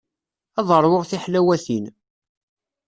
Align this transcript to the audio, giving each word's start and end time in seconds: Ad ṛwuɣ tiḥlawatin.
Ad 0.59 0.69
ṛwuɣ 0.83 1.03
tiḥlawatin. 1.09 1.85